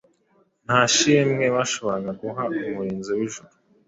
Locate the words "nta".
0.65-0.79